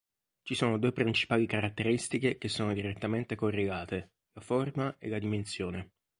[0.41, 5.91] Ci sono due principali caratteristiche che sono direttamente correlate, la forma e la dimensione.